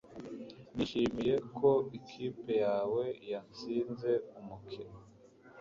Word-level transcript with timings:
Nishimiye 0.75 1.35
ko 1.57 1.69
ikipe 1.97 2.51
yawe 2.65 3.03
yatsinze 3.31 4.11
umukino 4.39 4.97